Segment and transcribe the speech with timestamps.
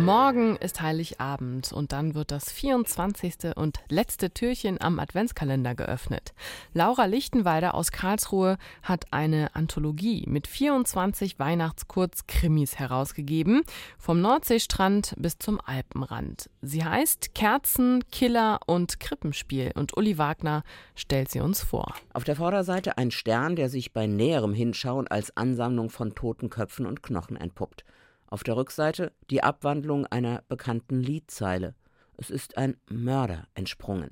[0.00, 3.56] Morgen ist Heiligabend und dann wird das 24.
[3.56, 6.34] und letzte Türchen am Adventskalender geöffnet.
[6.74, 13.62] Laura Lichtenweider aus Karlsruhe hat eine Anthologie mit 24 Weihnachtskurzkrimis herausgegeben,
[13.98, 16.50] vom Nordseestrand bis zum Alpenrand.
[16.62, 20.62] Sie heißt Kerzen, Killer und Krippenspiel und Uli Wagner
[20.94, 21.94] stellt sie uns vor.
[22.12, 26.86] Auf der Vorderseite ein Stern, der sich bei näherem Hinschauen als Ansammlung von toten Köpfen
[26.86, 27.84] und Knochen entpuppt.
[28.28, 31.74] Auf der Rückseite die Abwandlung einer bekannten Liedzeile.
[32.16, 34.10] Es ist ein Mörder entsprungen.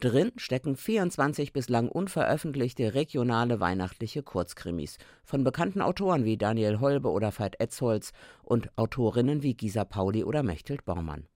[0.00, 7.32] Drin stecken 24 bislang unveröffentlichte regionale weihnachtliche Kurzkrimis von bekannten Autoren wie Daniel Holbe oder
[7.36, 11.26] Veit Etzholz und Autorinnen wie Gisa Pauli oder Mechthild Bormann.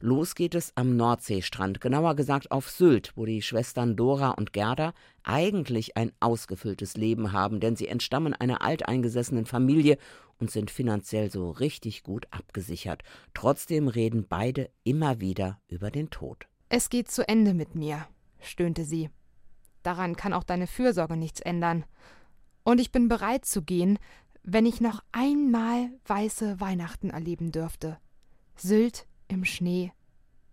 [0.00, 4.94] Los geht es am Nordseestrand, genauer gesagt auf Sylt, wo die Schwestern Dora und Gerda
[5.22, 9.98] eigentlich ein ausgefülltes Leben haben, denn sie entstammen einer alteingesessenen Familie
[10.38, 13.02] und sind finanziell so richtig gut abgesichert.
[13.32, 16.46] Trotzdem reden beide immer wieder über den Tod.
[16.68, 18.06] Es geht zu Ende mit mir,
[18.40, 19.10] stöhnte sie.
[19.82, 21.84] Daran kann auch deine Fürsorge nichts ändern.
[22.64, 23.98] Und ich bin bereit zu gehen,
[24.42, 27.98] wenn ich noch einmal weiße Weihnachten erleben dürfte.
[28.56, 29.92] Sylt im Schnee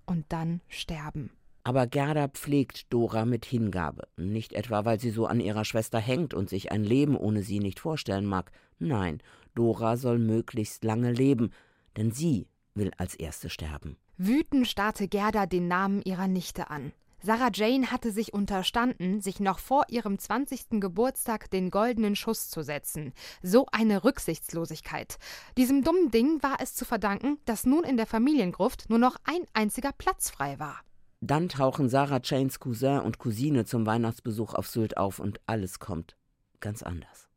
[0.05, 1.31] und dann sterben.
[1.63, 4.07] Aber Gerda pflegt Dora mit Hingabe.
[4.17, 7.59] Nicht etwa, weil sie so an ihrer Schwester hängt und sich ein Leben ohne sie
[7.59, 8.51] nicht vorstellen mag.
[8.79, 9.21] Nein,
[9.53, 11.51] Dora soll möglichst lange leben,
[11.97, 13.97] denn sie will als Erste sterben.
[14.17, 16.93] Wütend starrte Gerda den Namen ihrer Nichte an.
[17.21, 20.79] Sarah Jane hatte sich unterstanden, sich noch vor ihrem 20.
[20.79, 23.13] Geburtstag den goldenen Schuss zu setzen.
[23.41, 25.17] So eine Rücksichtslosigkeit.
[25.57, 29.45] Diesem dummen Ding war es zu verdanken, dass nun in der Familiengruft nur noch ein
[29.53, 30.79] einziger Platz frei war.
[31.21, 36.15] Dann tauchen Sarah Janes Cousin und Cousine zum Weihnachtsbesuch auf Sylt auf und alles kommt
[36.61, 37.28] ganz anders.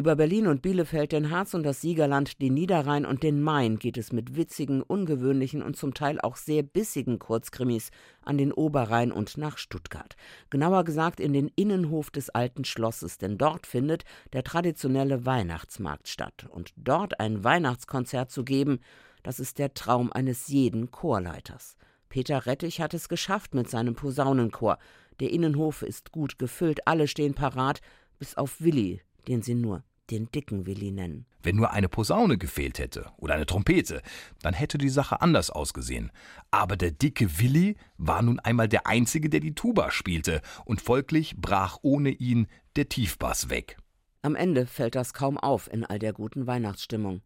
[0.00, 3.98] Über Berlin und Bielefeld, den Harz und das Siegerland, den Niederrhein und den Main geht
[3.98, 7.90] es mit witzigen, ungewöhnlichen und zum Teil auch sehr bissigen Kurzkrimis
[8.22, 10.16] an den Oberrhein und nach Stuttgart.
[10.48, 16.46] Genauer gesagt in den Innenhof des alten Schlosses, denn dort findet der traditionelle Weihnachtsmarkt statt.
[16.48, 18.80] Und dort ein Weihnachtskonzert zu geben,
[19.22, 21.76] das ist der Traum eines jeden Chorleiters.
[22.08, 24.78] Peter Rettich hat es geschafft mit seinem Posaunenchor.
[25.20, 27.82] Der Innenhof ist gut gefüllt, alle stehen parat,
[28.18, 31.26] bis auf Willi, den sie nur den dicken Willi nennen.
[31.42, 34.02] Wenn nur eine Posaune gefehlt hätte oder eine Trompete,
[34.42, 36.10] dann hätte die Sache anders ausgesehen.
[36.50, 41.36] Aber der dicke Willi war nun einmal der Einzige, der die Tuba spielte, und folglich
[41.36, 43.76] brach ohne ihn der Tiefbass weg.
[44.22, 47.22] Am Ende fällt das kaum auf in all der guten Weihnachtsstimmung.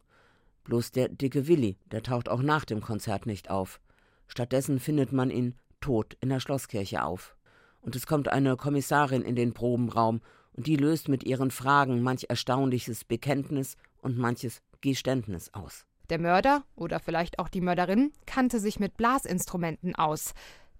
[0.64, 3.80] Bloß der dicke Willi, der taucht auch nach dem Konzert nicht auf.
[4.28, 7.36] Stattdessen findet man ihn tot in der Schlosskirche auf.
[7.80, 10.22] Und es kommt eine Kommissarin in den Probenraum
[10.56, 15.84] und die löst mit ihren Fragen manch erstaunliches Bekenntnis und manches Geständnis aus.
[16.10, 20.34] Der Mörder oder vielleicht auch die Mörderin kannte sich mit Blasinstrumenten aus.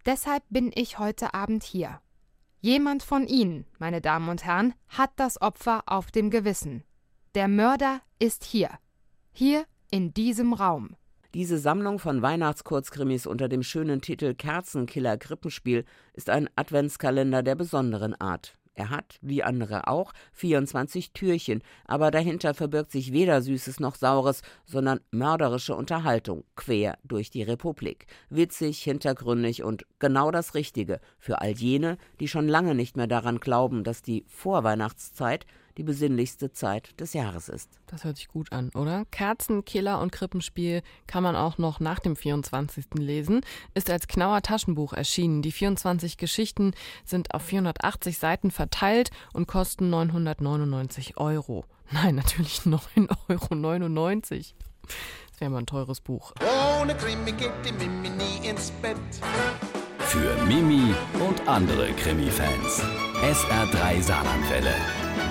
[0.07, 2.01] Deshalb bin ich heute Abend hier.
[2.61, 6.83] Jemand von Ihnen, meine Damen und Herren, hat das Opfer auf dem Gewissen.
[7.35, 8.71] Der Mörder ist hier.
[9.33, 10.97] Hier in diesem Raum.
[11.35, 18.15] Diese Sammlung von Weihnachtskurzkrimis unter dem schönen Titel Kerzenkiller Krippenspiel ist ein Adventskalender der besonderen
[18.15, 18.57] Art.
[18.75, 24.43] Er hat, wie andere auch, 24 Türchen, aber dahinter verbirgt sich weder Süßes noch Saures,
[24.65, 28.07] sondern mörderische Unterhaltung quer durch die Republik.
[28.31, 33.39] Witzig, hintergründig und genau das Richtige für all jene, die schon lange nicht mehr daran
[33.39, 35.47] glauben, dass die Vorweihnachtszeit
[35.77, 37.71] die besinnlichste Zeit des Jahres ist.
[37.87, 39.05] Das hört sich gut an, oder?
[39.11, 42.87] Kerzen, Killer und Krippenspiel kann man auch noch nach dem 24.
[42.95, 43.41] lesen.
[43.75, 45.43] Ist als Knauer Taschenbuch erschienen.
[45.43, 46.73] Die 24 Geschichten
[47.05, 51.65] sind auf 480 Seiten verteilt und kosten 999 Euro.
[51.91, 54.45] Nein, natürlich 9,99 Euro.
[55.31, 56.33] Das wäre mal ein teures Buch.
[56.81, 58.97] Ohne Krimi geht die Mimi nie ins Bett.
[59.99, 60.95] Für Mimi
[61.27, 62.83] und andere Krimi-Fans.
[63.23, 65.04] SR3 Saarlandwelle.